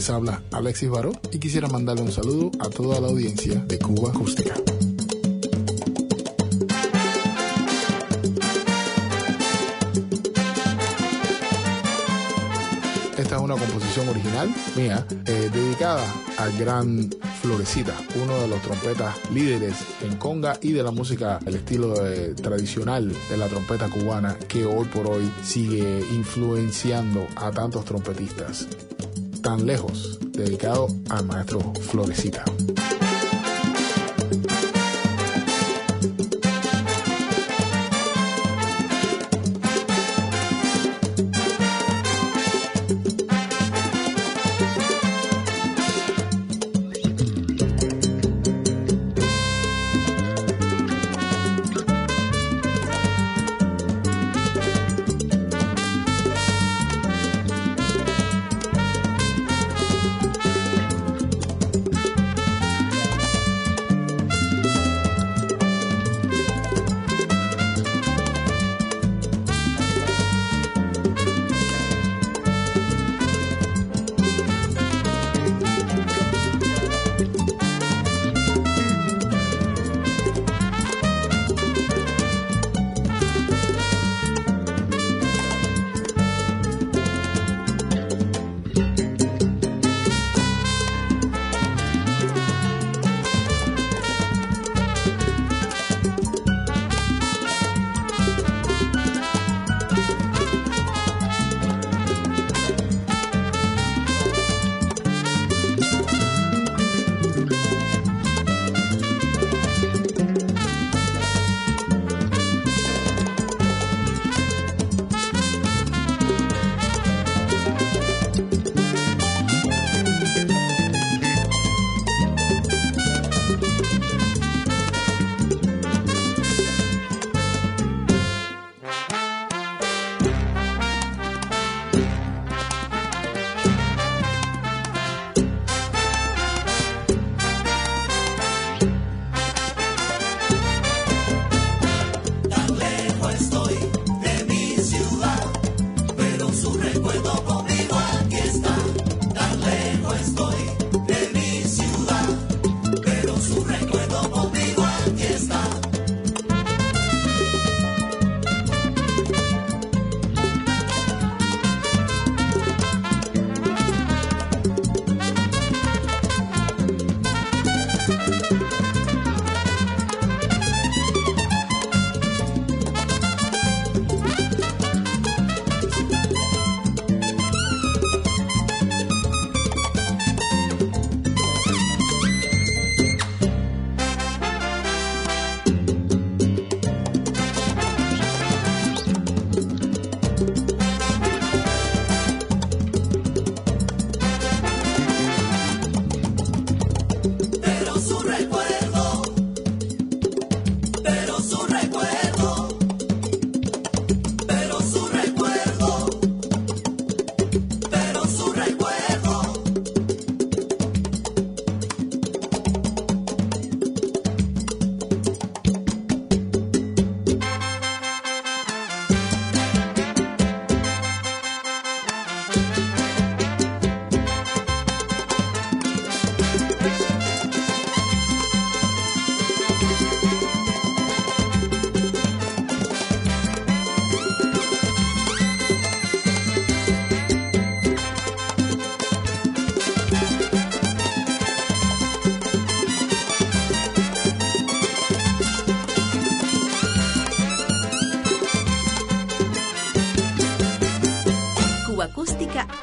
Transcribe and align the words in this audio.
Les 0.00 0.08
habla 0.08 0.42
Alexis 0.52 0.88
Baró 0.88 1.12
y 1.30 1.38
quisiera 1.38 1.68
mandarle 1.68 2.00
un 2.00 2.10
saludo 2.10 2.50
a 2.60 2.70
toda 2.70 2.98
la 3.00 3.08
audiencia 3.08 3.56
de 3.56 3.78
Cuba 3.78 4.08
Acústica. 4.08 4.54
Esta 13.18 13.36
es 13.36 13.42
una 13.42 13.56
composición 13.56 14.08
original 14.08 14.48
mía 14.74 15.06
eh, 15.26 15.50
dedicada 15.52 16.06
al 16.38 16.56
gran 16.56 17.10
Florecita, 17.42 17.94
uno 18.22 18.38
de 18.38 18.48
los 18.48 18.62
trompetas 18.62 19.14
líderes 19.30 19.74
en 20.02 20.16
conga 20.16 20.58
y 20.62 20.72
de 20.72 20.82
la 20.82 20.92
música, 20.92 21.40
el 21.44 21.56
estilo 21.56 22.06
eh, 22.06 22.32
tradicional 22.40 23.12
de 23.28 23.36
la 23.36 23.48
trompeta 23.48 23.90
cubana 23.90 24.38
que 24.48 24.64
hoy 24.64 24.86
por 24.86 25.08
hoy 25.08 25.30
sigue 25.42 26.00
influenciando 26.14 27.26
a 27.36 27.50
tantos 27.50 27.84
trompetistas 27.84 28.66
tan 29.40 29.66
lejos, 29.66 30.18
dedicado 30.32 30.88
al 31.08 31.24
maestro 31.26 31.60
Florecita. 31.90 32.44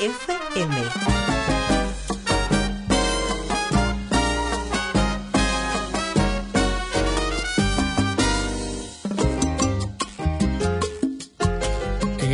FM. 0.07 1.18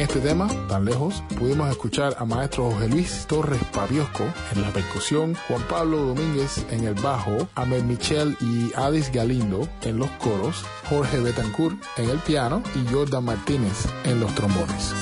este 0.03 0.19
tema, 0.19 0.47
tan 0.67 0.85
lejos, 0.85 1.23
pudimos 1.39 1.71
escuchar 1.71 2.15
a 2.19 2.25
maestro 2.25 2.69
José 2.69 2.89
Luis 2.89 3.25
Torres 3.25 3.59
Paviosco 3.73 4.25
en 4.53 4.61
la 4.61 4.69
percusión, 4.69 5.33
Juan 5.47 5.63
Pablo 5.69 5.97
Domínguez 5.97 6.63
en 6.69 6.83
el 6.83 6.93
bajo, 6.93 7.47
Amel 7.55 7.85
Michel 7.85 8.37
y 8.41 8.71
Adis 8.75 9.11
Galindo 9.11 9.67
en 9.81 9.97
los 9.97 10.11
coros, 10.11 10.63
Jorge 10.87 11.19
Betancourt 11.19 11.81
en 11.97 12.09
el 12.09 12.19
piano 12.19 12.61
y 12.75 12.93
Jordan 12.93 13.25
Martínez 13.25 13.87
en 14.03 14.19
los 14.19 14.35
trombones. 14.35 14.93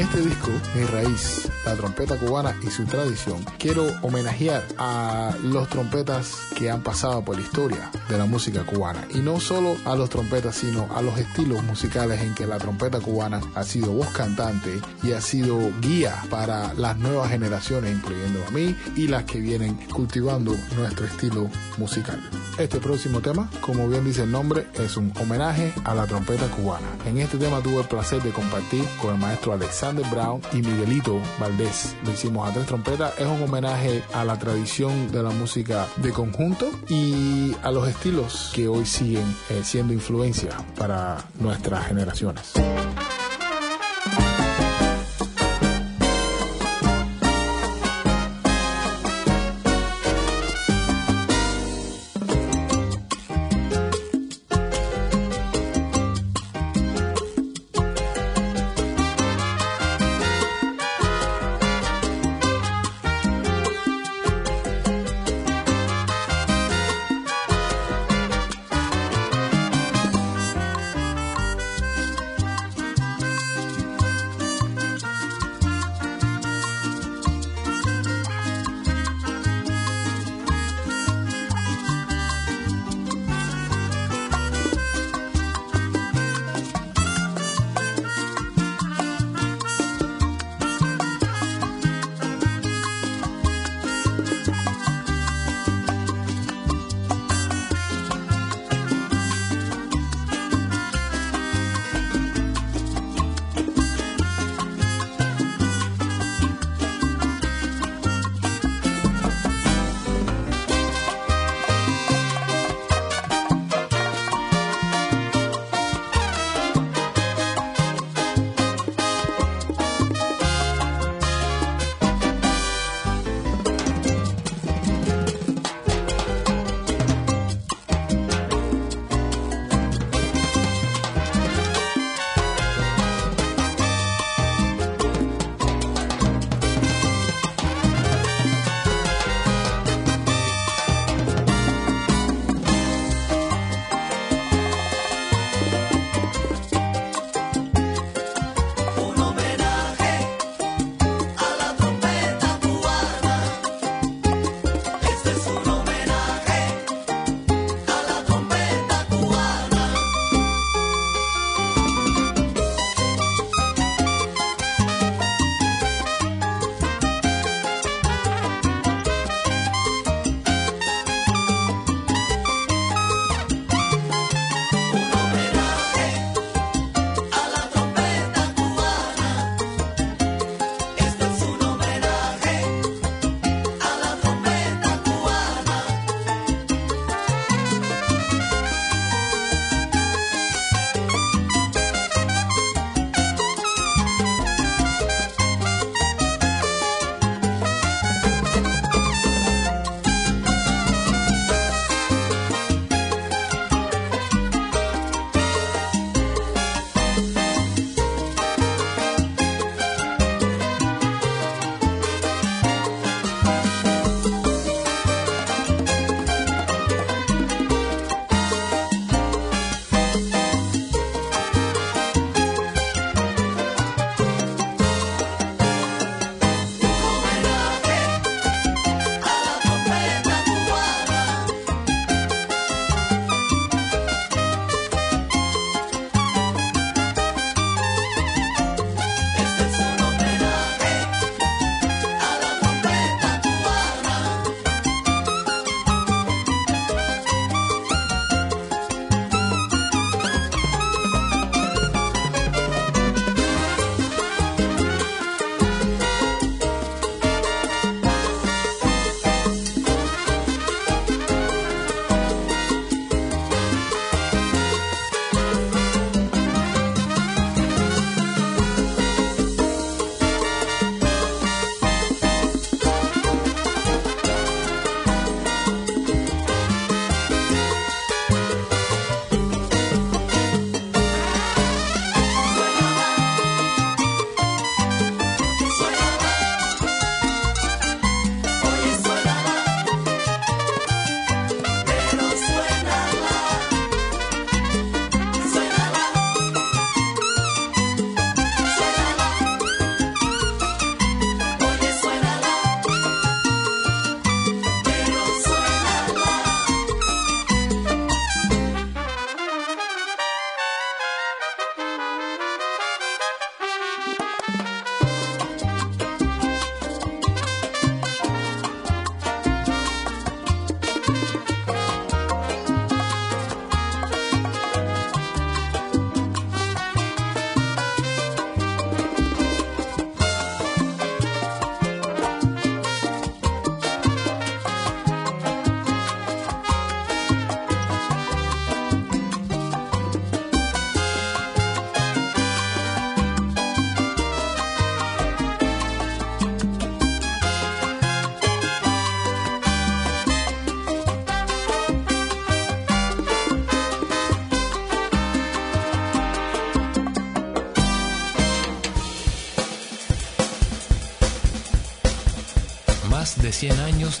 Este 0.00 0.22
disco, 0.22 0.50
Mi 0.74 0.84
Raíz, 0.84 1.50
la 1.64 1.74
trompeta 1.74 2.16
cubana 2.16 2.56
y 2.62 2.70
su 2.70 2.84
tradición, 2.84 3.44
quiero 3.58 3.86
homenajear 4.00 4.64
a 4.78 5.34
los 5.42 5.68
trompetas 5.68 6.49
que 6.60 6.70
han 6.70 6.82
pasado 6.82 7.24
por 7.24 7.36
la 7.36 7.42
historia 7.42 7.90
de 8.10 8.18
la 8.18 8.26
música 8.26 8.64
cubana. 8.64 9.06
Y 9.14 9.20
no 9.20 9.40
solo 9.40 9.76
a 9.86 9.94
los 9.94 10.10
trompetas, 10.10 10.56
sino 10.56 10.86
a 10.94 11.00
los 11.00 11.18
estilos 11.18 11.64
musicales 11.64 12.20
en 12.20 12.34
que 12.34 12.46
la 12.46 12.58
trompeta 12.58 13.00
cubana 13.00 13.40
ha 13.54 13.64
sido 13.64 13.92
voz 13.92 14.08
cantante 14.08 14.78
y 15.02 15.12
ha 15.12 15.22
sido 15.22 15.72
guía 15.80 16.22
para 16.28 16.74
las 16.74 16.98
nuevas 16.98 17.30
generaciones, 17.30 17.94
incluyendo 17.94 18.44
a 18.46 18.50
mí 18.50 18.76
y 18.94 19.08
las 19.08 19.24
que 19.24 19.40
vienen 19.40 19.74
cultivando 19.90 20.54
nuestro 20.76 21.06
estilo 21.06 21.48
musical. 21.78 22.20
Este 22.58 22.78
próximo 22.78 23.22
tema, 23.22 23.48
como 23.62 23.88
bien 23.88 24.04
dice 24.04 24.24
el 24.24 24.30
nombre, 24.30 24.66
es 24.74 24.98
un 24.98 25.14
homenaje 25.18 25.72
a 25.84 25.94
la 25.94 26.06
trompeta 26.06 26.46
cubana. 26.48 26.88
En 27.06 27.16
este 27.16 27.38
tema 27.38 27.62
tuve 27.62 27.80
el 27.80 27.88
placer 27.88 28.22
de 28.22 28.32
compartir 28.32 28.84
con 29.00 29.14
el 29.14 29.18
maestro 29.18 29.54
Alex 29.54 29.70
Alexander 29.70 30.04
Brown 30.10 30.42
y 30.52 30.56
Miguelito 30.56 31.18
Valdés. 31.38 31.96
Lo 32.04 32.10
hicimos 32.10 32.46
a 32.46 32.52
tres 32.52 32.66
trompetas. 32.66 33.14
Es 33.18 33.26
un 33.26 33.42
homenaje 33.42 34.02
a 34.12 34.26
la 34.26 34.38
tradición 34.38 35.10
de 35.10 35.22
la 35.22 35.30
música 35.30 35.86
de 36.02 36.12
conjunto 36.12 36.49
y 36.88 37.54
a 37.62 37.70
los 37.70 37.88
estilos 37.88 38.50
que 38.54 38.68
hoy 38.68 38.86
siguen 38.86 39.24
eh, 39.50 39.62
siendo 39.64 39.92
influencia 39.92 40.50
para 40.76 41.18
nuestras 41.38 41.86
generaciones. 41.86 42.52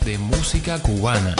años 0.00 0.04
de 0.04 0.18
música 0.18 0.78
cubana. 0.78 1.34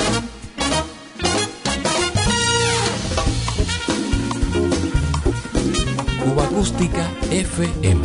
Cuba 6.24 6.44
Acústica 6.44 7.10
FM. 7.30 7.99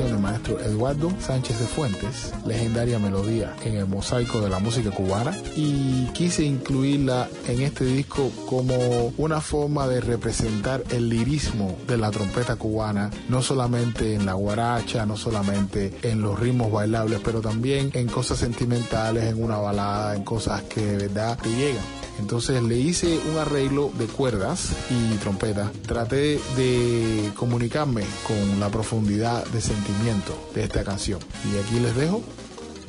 Eduardo 0.00 1.12
Sánchez 1.18 1.58
de 1.58 1.66
Fuentes, 1.66 2.32
legendaria 2.46 3.00
melodía 3.00 3.56
en 3.64 3.76
el 3.76 3.86
mosaico 3.86 4.40
de 4.40 4.48
la 4.48 4.60
música 4.60 4.90
cubana 4.90 5.36
y 5.56 6.06
quise 6.12 6.44
incluirla 6.44 7.28
en 7.48 7.62
este 7.62 7.84
disco 7.84 8.30
como 8.46 9.12
una 9.16 9.40
forma 9.40 9.88
de 9.88 10.00
representar 10.00 10.84
el 10.90 11.08
lirismo 11.08 11.76
de 11.88 11.96
la 11.96 12.10
trompeta 12.10 12.54
cubana, 12.56 13.10
no 13.28 13.42
solamente 13.42 14.14
en 14.14 14.24
la 14.24 14.34
guaracha, 14.34 15.04
no 15.04 15.16
solamente 15.16 15.92
en 16.02 16.22
los 16.22 16.38
ritmos 16.38 16.70
bailables, 16.70 17.20
pero 17.24 17.40
también 17.40 17.90
en 17.94 18.06
cosas 18.06 18.38
sentimentales, 18.38 19.24
en 19.24 19.42
una 19.42 19.56
balada, 19.58 20.14
en 20.14 20.22
cosas 20.22 20.62
que 20.62 20.80
de 20.80 21.08
verdad 21.08 21.38
te 21.42 21.50
llegan. 21.50 21.97
Entonces 22.18 22.62
le 22.62 22.78
hice 22.78 23.20
un 23.30 23.38
arreglo 23.38 23.90
de 23.98 24.06
cuerdas 24.06 24.70
y 24.90 25.16
trompeta. 25.16 25.70
Traté 25.86 26.40
de 26.56 27.30
comunicarme 27.36 28.04
con 28.26 28.60
la 28.60 28.68
profundidad 28.68 29.46
de 29.46 29.60
sentimiento 29.60 30.36
de 30.54 30.64
esta 30.64 30.84
canción. 30.84 31.20
Y 31.44 31.58
aquí 31.58 31.80
les 31.80 31.94
dejo 31.94 32.22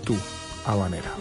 tú, 0.04 0.16
habanera. 0.66 1.14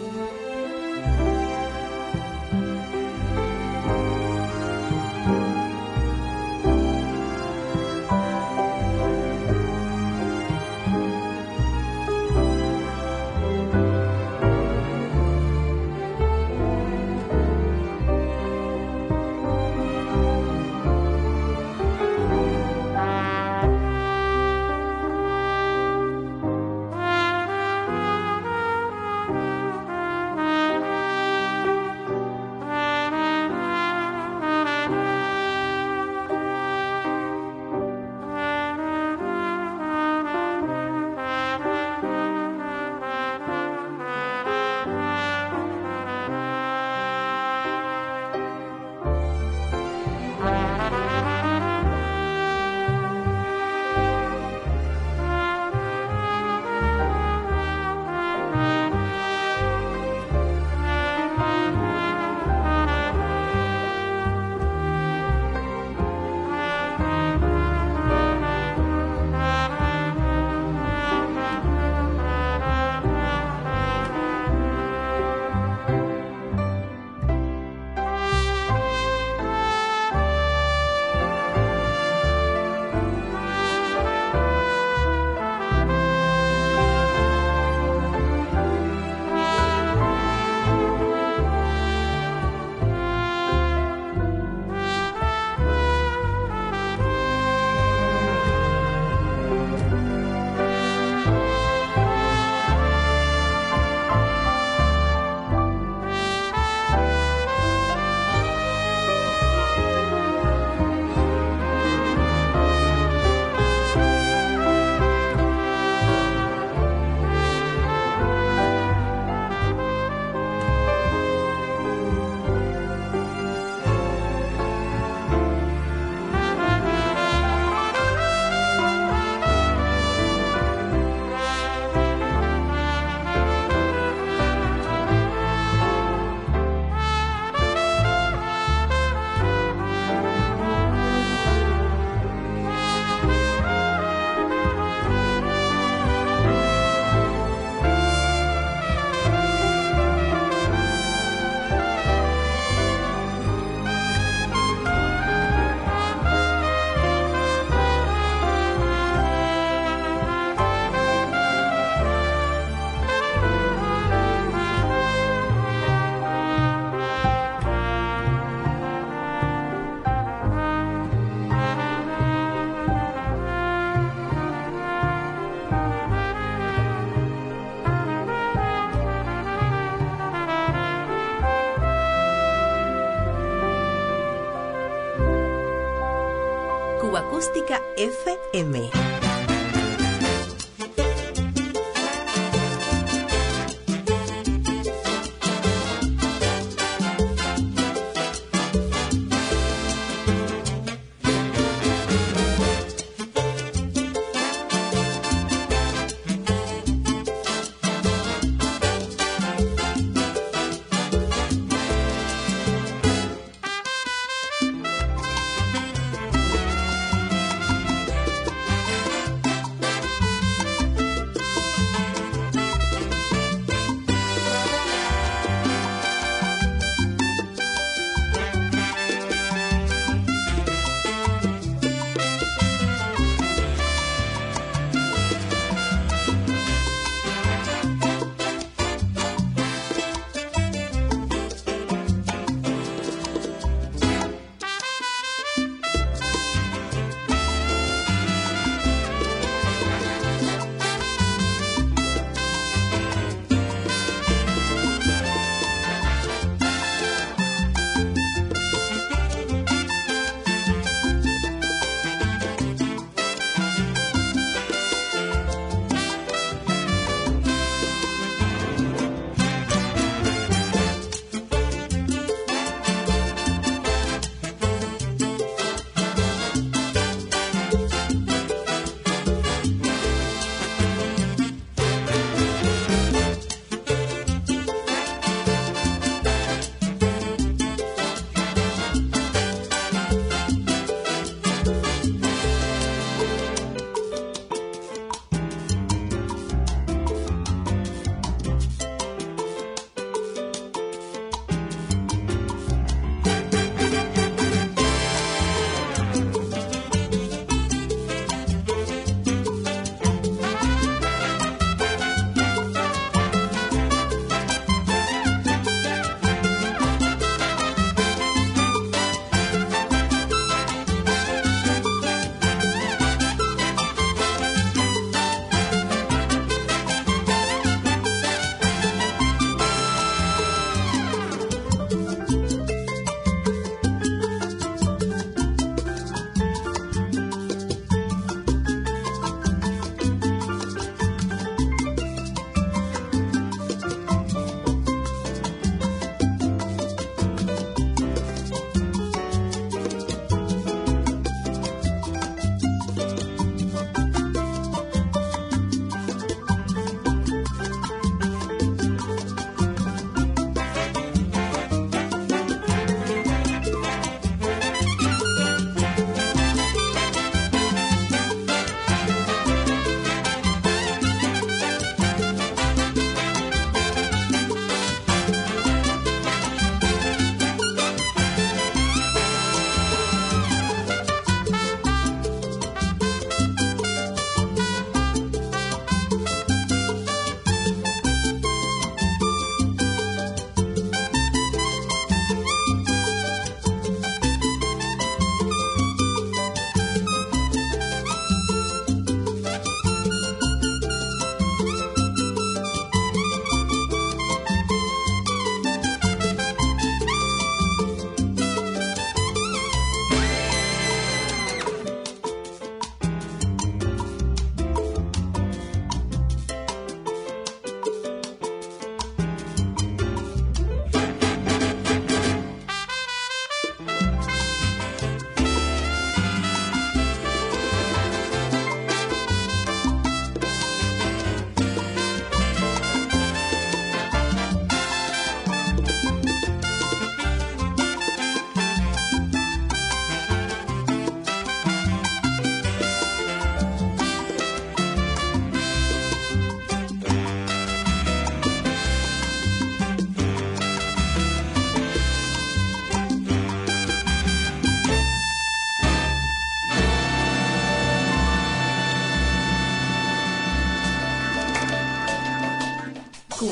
FM. 187.99 189.08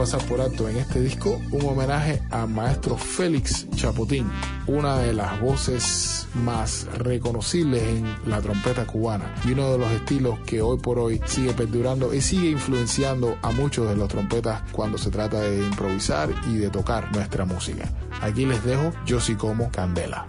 Pasar 0.00 0.24
por 0.24 0.40
alto 0.40 0.66
en 0.66 0.78
este 0.78 0.98
disco 0.98 1.38
un 1.50 1.66
homenaje 1.66 2.22
al 2.30 2.48
maestro 2.48 2.96
Félix 2.96 3.68
Chapotín, 3.76 4.26
una 4.66 4.96
de 4.96 5.12
las 5.12 5.38
voces 5.42 6.26
más 6.32 6.86
reconocibles 6.96 7.82
en 7.82 8.06
la 8.24 8.40
trompeta 8.40 8.86
cubana 8.86 9.34
y 9.44 9.52
uno 9.52 9.72
de 9.72 9.76
los 9.76 9.92
estilos 9.92 10.38
que 10.46 10.62
hoy 10.62 10.78
por 10.78 10.98
hoy 10.98 11.20
sigue 11.26 11.52
perdurando 11.52 12.14
y 12.14 12.22
sigue 12.22 12.48
influenciando 12.48 13.36
a 13.42 13.50
muchos 13.50 13.90
de 13.90 13.96
los 13.96 14.08
trompetas 14.08 14.62
cuando 14.72 14.96
se 14.96 15.10
trata 15.10 15.38
de 15.38 15.58
improvisar 15.58 16.30
y 16.48 16.56
de 16.56 16.70
tocar 16.70 17.14
nuestra 17.14 17.44
música. 17.44 17.86
Aquí 18.22 18.46
les 18.46 18.64
dejo 18.64 18.92
Yo 19.04 19.20
sí 19.20 19.34
como 19.34 19.70
Candela. 19.70 20.24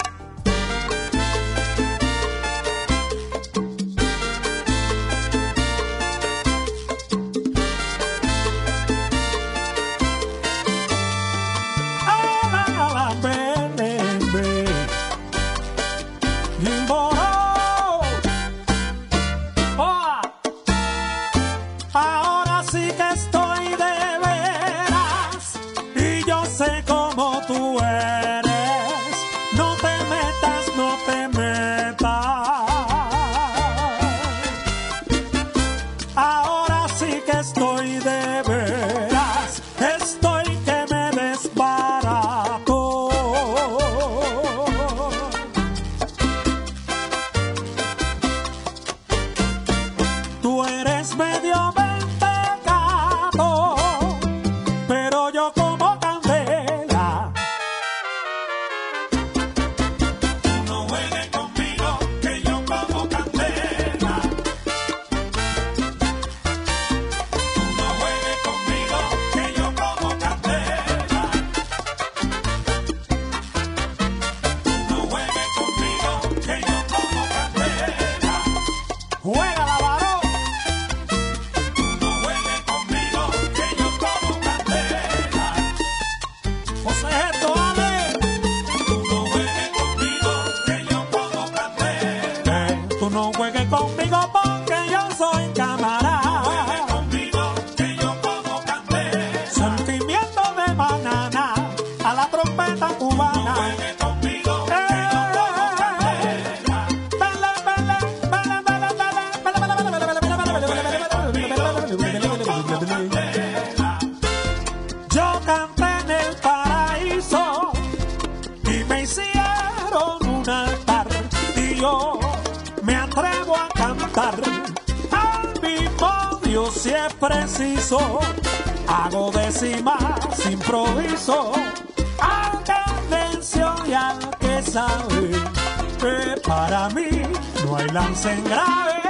No 137.94 138.00
hay 138.00 138.06
lance 138.06 138.32
en 138.32 138.44
grave, 138.44 139.02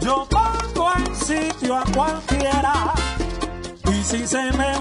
yo 0.00 0.26
pongo 0.28 0.92
en 0.96 1.16
sitio 1.16 1.76
a 1.76 1.84
cualquiera. 1.94 2.92
Y 3.90 4.02
si 4.04 4.26
se 4.26 4.50
me 4.52 4.71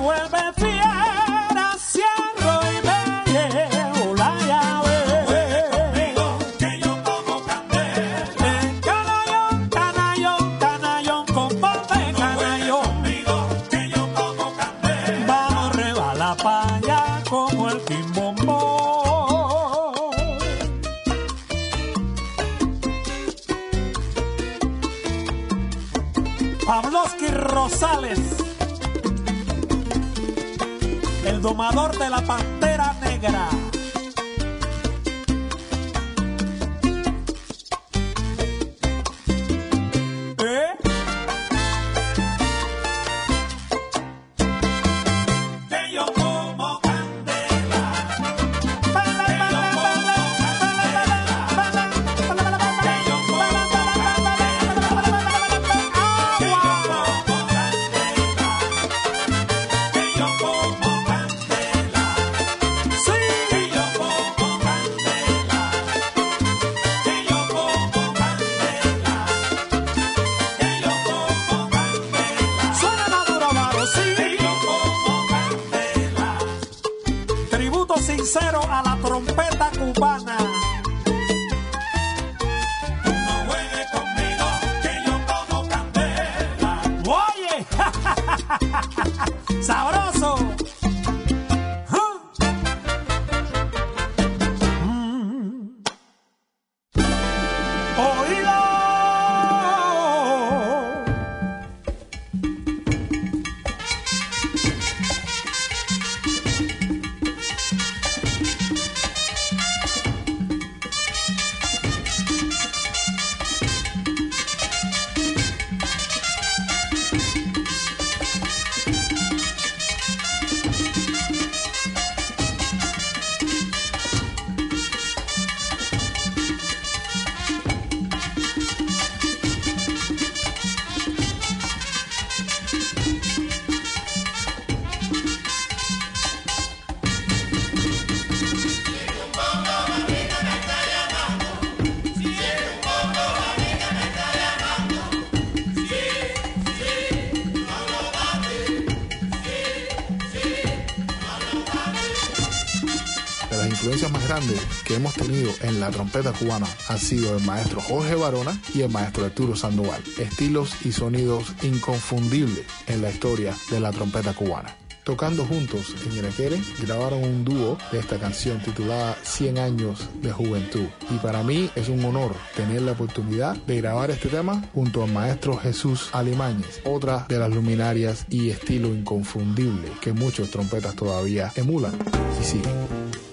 grandes 153.84 154.62
que 154.86 154.96
hemos 154.96 155.13
tenido 155.13 155.52
en 155.62 155.80
la 155.80 155.89
trompeta 155.89 156.32
cubana 156.32 156.67
han 156.88 157.00
sido 157.00 157.36
el 157.36 157.44
maestro 157.44 157.82
Jorge 157.82 158.15
Barona 158.15 158.60
y 158.74 158.82
el 158.82 158.89
maestro 158.89 159.26
Arturo 159.26 159.56
Sandoval. 159.56 160.04
Estilos 160.20 160.86
y 160.86 160.91
sonidos 160.91 161.54
inconfundibles 161.63 162.65
en 162.88 163.02
la 163.02 163.10
historia 163.10 163.56
de 163.70 163.80
la 163.80 163.91
trompeta 163.91 164.34
cubana. 164.34 164.76
Tocando 165.04 165.46
juntos 165.46 165.96
en 166.06 166.17
Iraquere, 166.17 166.62
grabaron 166.84 167.24
un 167.24 167.44
dúo 167.44 167.78
de 167.91 168.00
esta 168.00 168.20
canción 168.20 168.62
titulada 168.62 169.17
100 169.24 169.58
años 169.58 170.10
de 170.22 170.32
juventud. 170.32 170.86
Y 171.10 171.15
para 171.15 171.41
mí 171.41 171.72
es 171.76 171.89
un 171.89 172.06
honor 172.06 172.36
tener 172.56 172.84
la 172.84 172.91
oportunidad 172.91 173.56
de 173.56 173.78
grabar 173.78 174.12
este 174.12 174.30
tema 174.30 174.63
junto 174.76 175.04
al 175.04 175.12
maestro 175.12 175.58
Jesús 175.58 176.10
Alimañez, 176.12 176.82
otra 176.86 177.26
de 177.28 177.39
las 177.39 177.50
luminarias 177.50 178.28
y 178.30 178.52
estilo 178.52 178.89
inconfundible 178.89 179.91
que 180.02 180.13
muchos 180.13 180.52
trompetas 180.52 180.96
todavía 180.96 181.52
emulan 181.56 181.98
y 182.39 182.46
siguen. 182.46 183.31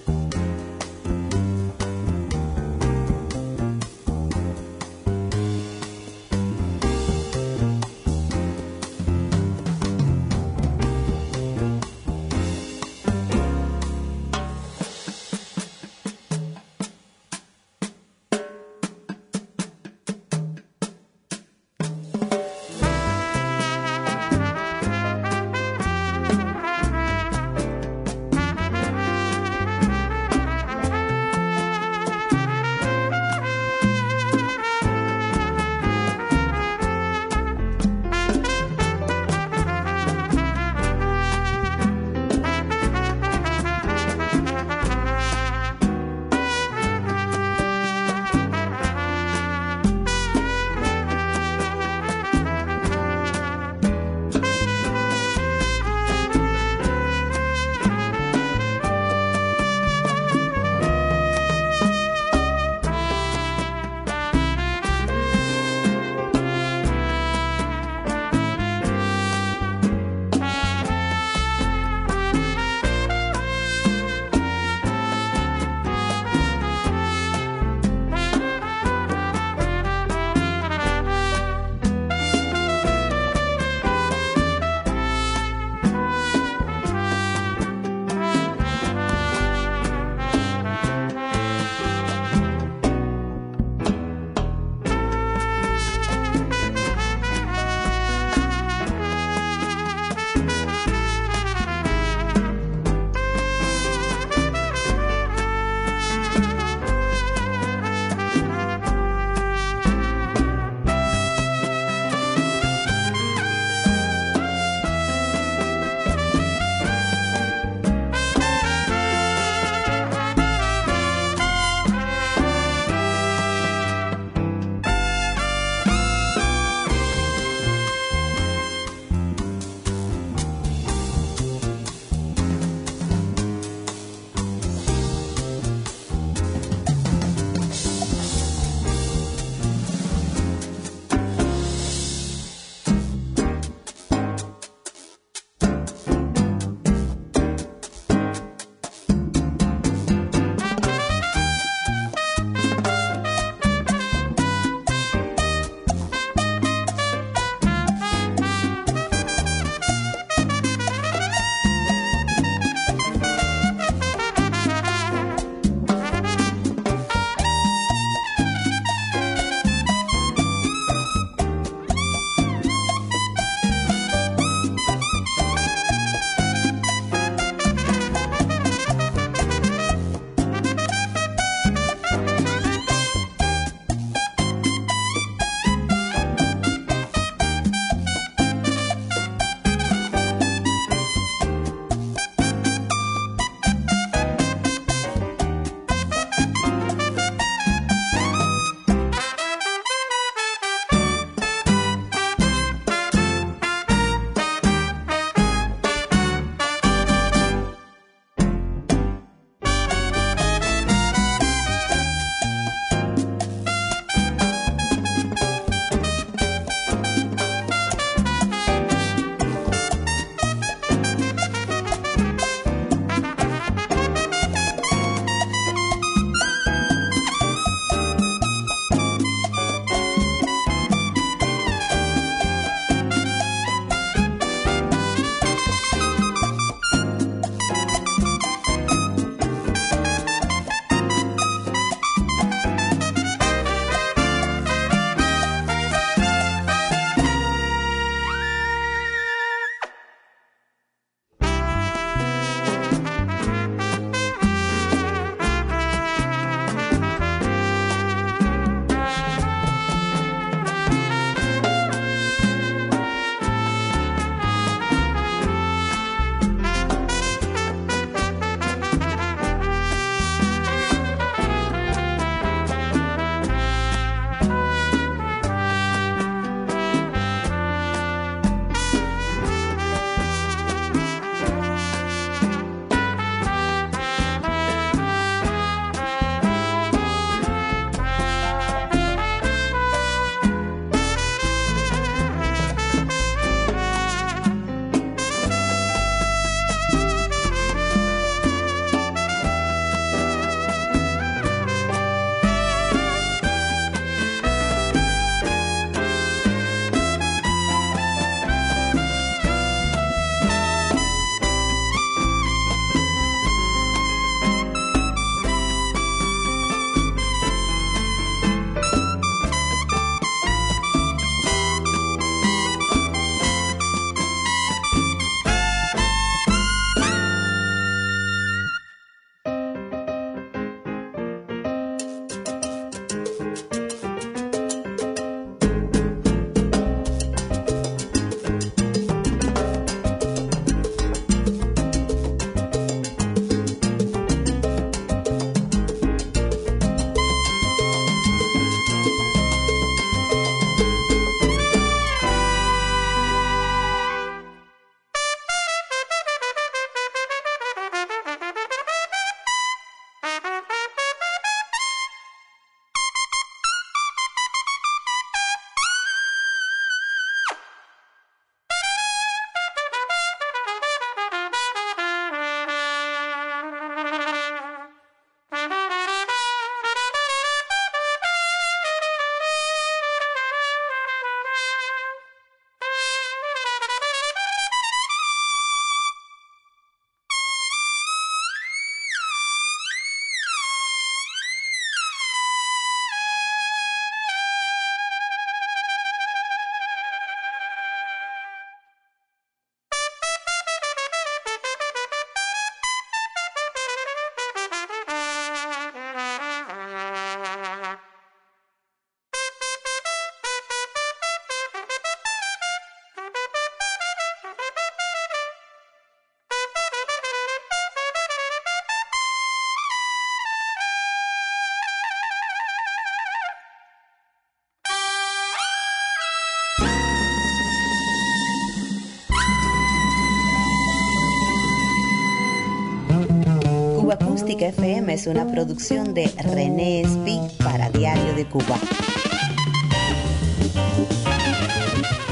Es 435.19 435.27
una 435.27 435.45
producción 435.45 436.13
de 436.13 436.31
René 436.37 437.01
Espi 437.01 437.41
para 437.61 437.89
Diario 437.89 438.33
de 438.35 438.45
Cuba. 438.45 438.79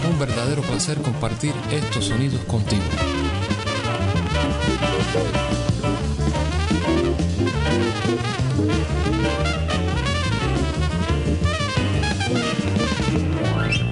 Un 0.10 0.18
verdadero 0.18 0.62
placer 0.62 0.98
compartir 1.02 1.54
estos 1.70 2.06
sonidos 2.06 2.40
contigo. 2.46 2.84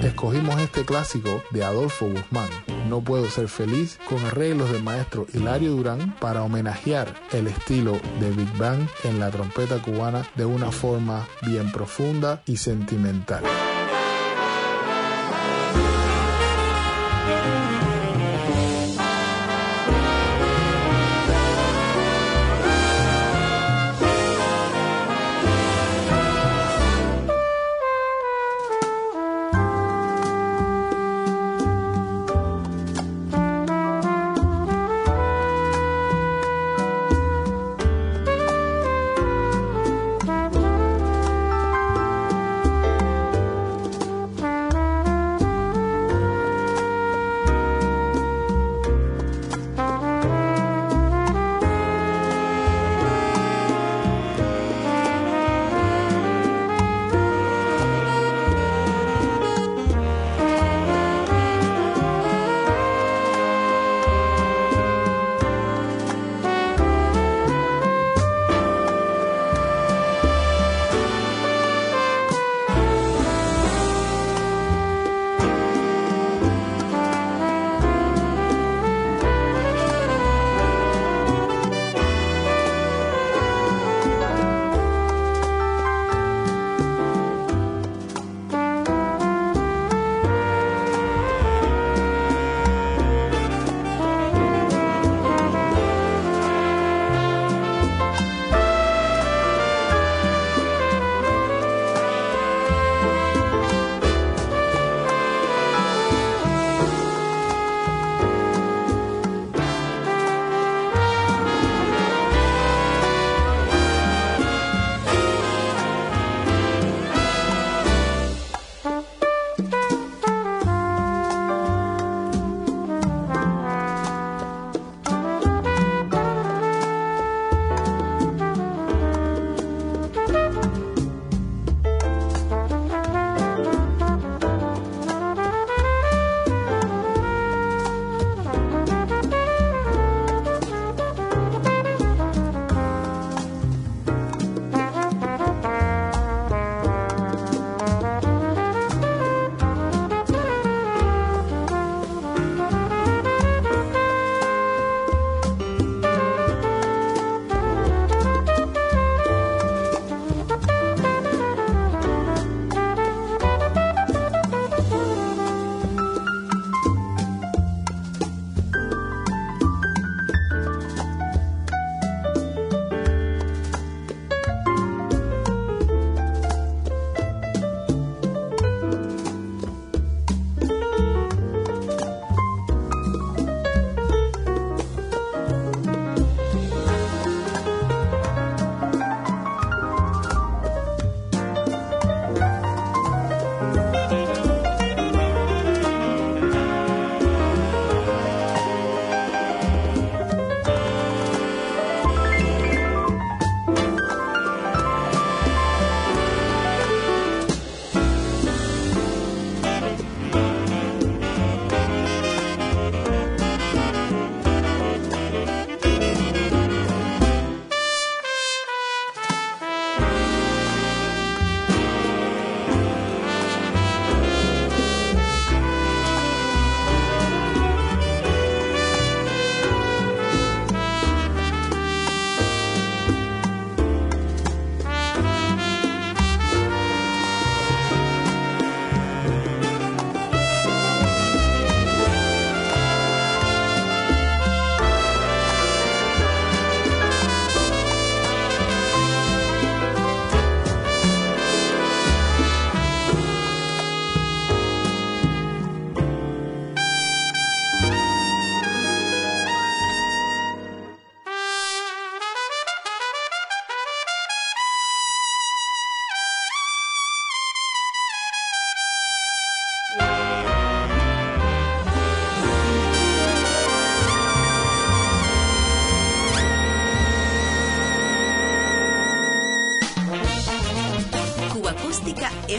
Escogimos 0.02 0.58
este 0.58 0.86
clásico 0.86 1.42
de 1.50 1.64
Adolfo 1.64 2.06
Guzmán, 2.06 2.48
No 2.88 3.00
puedo 3.00 3.28
ser 3.28 3.48
feliz, 3.48 3.98
con 4.08 4.24
arreglos 4.24 4.70
del 4.70 4.82
maestro 4.82 5.26
Hilario 5.32 5.72
Durán 5.72 6.14
para 6.20 6.42
homenajear 6.42 7.12
el 7.32 7.48
estilo 7.48 8.00
de 8.20 8.30
Big 8.30 8.56
Bang 8.56 8.86
en 9.04 9.18
la 9.18 9.30
trompeta 9.30 9.82
cubana 9.82 10.26
de 10.36 10.44
una 10.44 10.70
forma 10.70 11.26
bien 11.42 11.72
profunda 11.72 12.42
y 12.46 12.56
sentimental. 12.56 13.42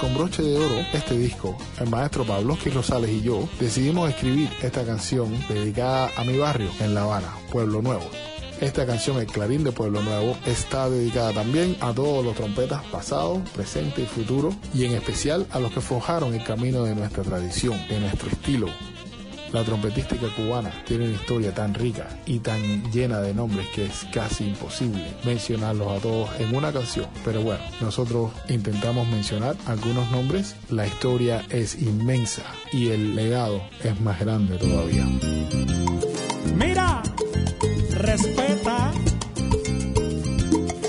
Con 0.00 0.14
broche 0.14 0.42
de 0.42 0.56
oro 0.56 0.86
este 0.94 1.18
disco, 1.18 1.54
el 1.78 1.90
maestro 1.90 2.24
Pabloski 2.24 2.70
Rosales 2.70 3.10
y 3.10 3.20
yo 3.20 3.46
decidimos 3.60 4.08
escribir 4.08 4.48
esta 4.62 4.84
canción 4.86 5.30
dedicada 5.48 6.10
a 6.16 6.24
mi 6.24 6.38
barrio 6.38 6.70
en 6.80 6.94
La 6.94 7.02
Habana, 7.02 7.28
Pueblo 7.52 7.82
Nuevo. 7.82 8.04
Esta 8.58 8.86
canción, 8.86 9.18
El 9.18 9.26
Clarín 9.26 9.64
de 9.64 9.72
Pueblo 9.72 10.00
Nuevo, 10.00 10.34
está 10.46 10.88
dedicada 10.88 11.34
también 11.34 11.76
a 11.80 11.92
todos 11.92 12.24
los 12.24 12.34
trompetas 12.36 12.82
pasados, 12.84 13.46
presentes 13.50 14.04
y 14.04 14.06
futuros, 14.06 14.54
y 14.72 14.86
en 14.86 14.92
especial 14.92 15.46
a 15.50 15.58
los 15.58 15.70
que 15.72 15.82
forjaron 15.82 16.32
el 16.32 16.42
camino 16.42 16.82
de 16.84 16.94
nuestra 16.94 17.22
tradición, 17.22 17.78
de 17.86 18.00
nuestro 18.00 18.30
estilo. 18.30 18.68
La 19.52 19.62
trompetística 19.64 20.26
cubana 20.34 20.72
tiene 20.86 21.04
una 21.04 21.14
historia 21.14 21.54
tan 21.54 21.74
rica 21.74 22.08
y 22.26 22.40
tan 22.40 22.90
llena 22.92 23.20
de 23.20 23.32
nombres 23.32 23.68
que 23.68 23.86
es 23.86 24.06
casi 24.12 24.48
imposible 24.48 25.06
mencionarlos 25.24 25.98
a 25.98 26.00
todos 26.00 26.28
en 26.38 26.54
una 26.54 26.72
canción. 26.72 27.06
Pero 27.24 27.42
bueno, 27.42 27.60
nosotros 27.80 28.32
intentamos 28.48 29.06
mencionar 29.08 29.56
algunos 29.66 30.10
nombres. 30.10 30.56
La 30.70 30.86
historia 30.86 31.44
es 31.50 31.80
inmensa 31.80 32.42
y 32.72 32.88
el 32.88 33.14
legado 33.14 33.62
es 33.82 33.98
más 34.00 34.18
grande 34.20 34.58
todavía. 34.58 35.06
Mira, 36.56 37.02
respeta 37.92 38.92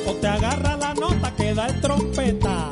o 0.05 0.13
te 0.13 0.27
agarra 0.27 0.77
la 0.77 0.93
nota 0.93 1.35
que 1.35 1.53
da 1.53 1.67
el 1.67 1.81
trompeta. 1.81 2.66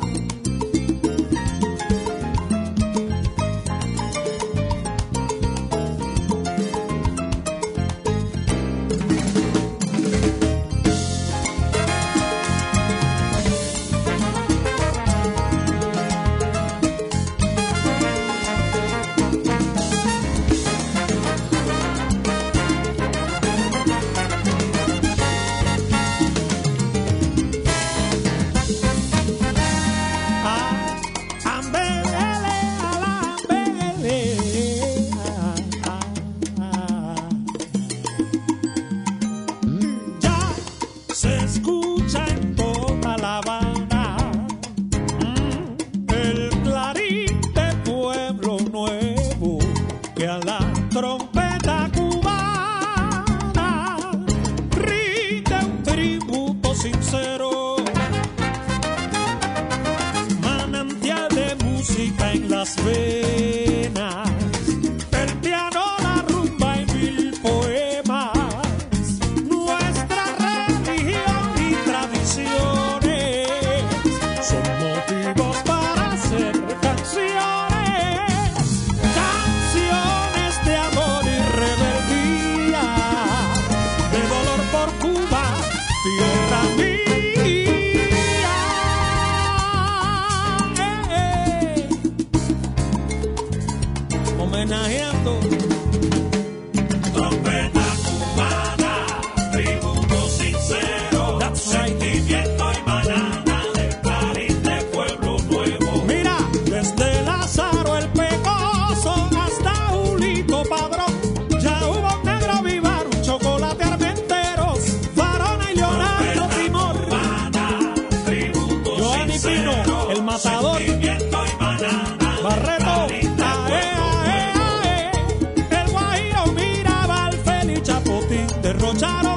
Derrocharon 128.66 129.35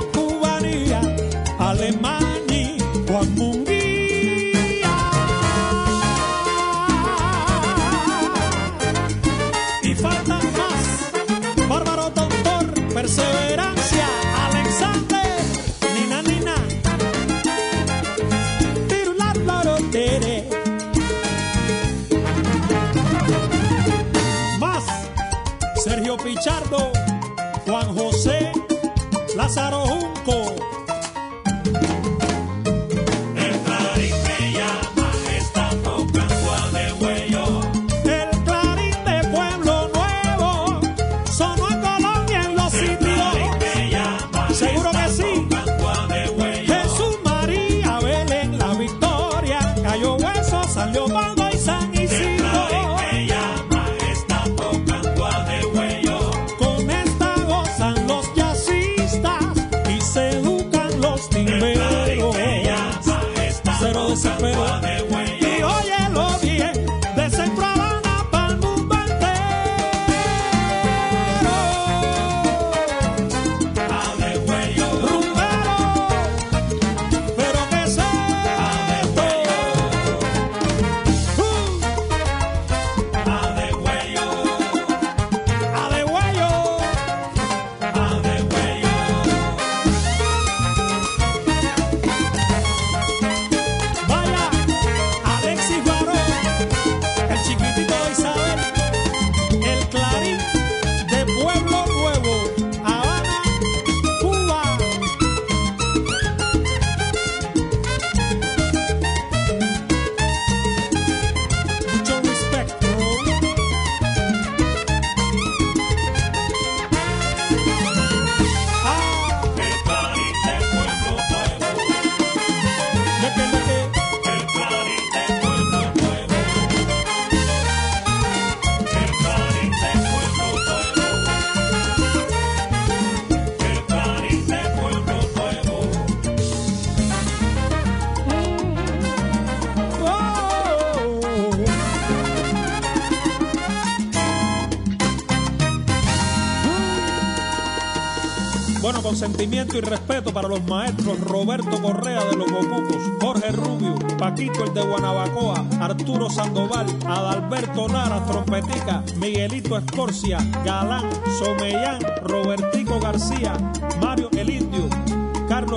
sentimiento 149.40 149.78
y 149.78 149.82
respeto 149.82 150.34
para 150.34 150.50
los 150.50 150.62
maestros 150.66 151.18
Roberto 151.22 151.82
Correa 151.82 152.26
de 152.26 152.36
los 152.36 152.52
Bocucos, 152.52 152.98
Jorge 153.22 153.54
Rubio, 153.54 153.96
Paquito 154.18 154.66
el 154.66 154.74
de 154.74 154.82
Guanabacoa, 154.82 155.66
Arturo 155.80 156.30
Sandoval, 156.30 156.86
Adalberto 157.06 157.88
Lara, 157.88 158.26
Trompetica, 158.26 159.02
Miguelito 159.16 159.78
Escorcia, 159.78 160.40
Galán, 160.66 161.10
Somellán, 161.40 162.02
Robertico 162.22 163.00
García, 163.00 163.54
Mario 164.02 164.30
el 164.34 164.50
Indio, 164.50 164.89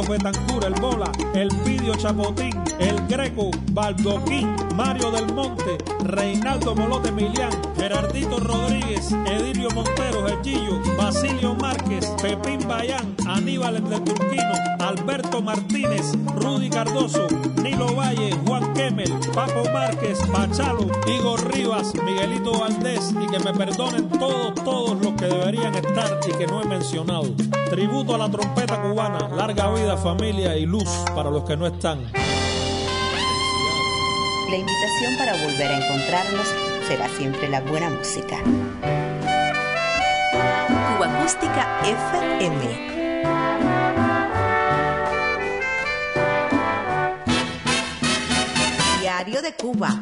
Carlos 0.03 0.09
Betancur, 0.09 0.65
el 0.65 0.75
Bola, 0.81 1.13
el 1.35 1.49
Pidio 1.65 1.95
Chapotín, 1.95 2.53
el 2.79 3.07
Greco, 3.07 3.51
Baldoquín, 3.73 4.55
Mario 4.75 5.11
del 5.11 5.33
Monte, 5.33 5.79
Reinaldo 6.05 6.75
Molote 6.75 7.13
Milián, 7.13 7.51
Gerardito 7.77 8.39
Rodríguez, 8.39 9.13
Edilio 9.27 9.69
Montero, 9.71 10.27
Gillo, 10.43 10.81
Basilio 10.97 11.55
Márquez, 11.55 12.07
Pepín 12.21 12.67
Bayán, 12.67 13.15
Aníbal 13.27 13.77
el 13.77 13.89
de 13.89 14.01
Turquino, 14.01 14.53
Alberto 14.81 15.41
Martínez, 15.41 16.13
Rudy 16.37 16.69
Cardoso, 16.69 17.27
Nilo 17.63 17.95
Valle, 17.95 18.37
Juan 18.47 18.73
Kemel, 18.75 19.13
Paco 19.35 19.63
Márquez, 19.73 20.19
Pachalo, 20.33 20.87
Igor 21.07 21.53
Rivas, 21.53 21.95
Miguelito 21.95 22.59
Valdés 22.59 23.15
y 23.21 23.27
que 23.27 23.39
me 23.39 23.53
perdonen 23.53 24.09
todos, 24.09 24.55
todos 24.55 25.01
los 25.01 25.15
que 25.15 25.27
deberían 25.27 25.75
estar 25.75 26.19
y 26.29 26.37
que 26.37 26.47
no 26.47 26.63
he 26.63 26.65
mencionado. 26.65 27.33
Tributo 27.73 28.15
a 28.15 28.19
la 28.19 28.29
trompeta 28.29 28.83
cubana, 28.83 29.29
larga 29.35 29.73
vida, 29.73 29.97
familia 29.97 30.55
y 30.59 30.67
luz 30.67 30.91
para 31.15 31.31
los 31.31 31.43
que 31.45 31.57
no 31.57 31.67
están. 31.67 32.03
La 34.51 34.57
invitación 34.59 35.17
para 35.17 35.33
volver 35.43 35.71
a 35.71 35.79
encontrarnos 35.79 36.47
será 36.87 37.09
siempre 37.17 37.49
la 37.49 37.63
buena 37.63 37.89
música. 37.89 38.37
Cuba 40.99 41.19
Acústica 41.19 41.81
FM. 41.83 42.91
Diario 49.01 49.41
de 49.41 49.55
Cuba. 49.55 49.99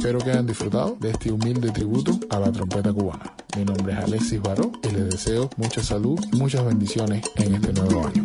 Espero 0.00 0.18
que 0.18 0.30
hayan 0.30 0.46
disfrutado 0.46 0.96
de 0.98 1.10
este 1.10 1.30
humilde 1.30 1.70
tributo 1.72 2.18
a 2.30 2.38
la 2.38 2.50
trompeta 2.50 2.90
cubana. 2.90 3.34
Mi 3.54 3.66
nombre 3.66 3.92
es 3.92 3.98
Alexis 3.98 4.40
Baró 4.40 4.72
y 4.82 4.94
les 4.94 5.10
deseo 5.10 5.50
mucha 5.58 5.82
salud 5.82 6.18
muchas 6.32 6.64
bendiciones 6.64 7.22
en 7.36 7.56
este 7.56 7.74
nuevo 7.74 8.06
año. 8.06 8.24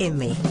FM. 0.00 0.49